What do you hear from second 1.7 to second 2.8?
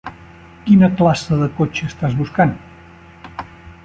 està buscant?